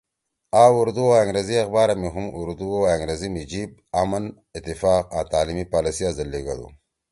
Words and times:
آ 0.63 0.63
ارود 0.77 0.97
او 1.01 1.05
أنگریزی 1.21 1.55
اخبارا 1.63 1.95
می 2.01 2.09
ہُم 2.13 2.25
اردو 2.37 2.65
او 2.75 2.79
انگریزی 2.93 3.29
می 3.33 3.43
جیِب، 3.51 3.71
آمن، 4.01 4.25
اتفاق 4.57 5.03
آں 5.17 5.25
تعلیمی 5.31 5.65
پالیسیا 5.73 6.09
زید 6.15 6.27
لیِگدُو۔ 6.31 6.67